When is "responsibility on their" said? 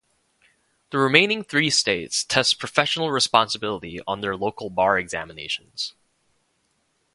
3.11-4.35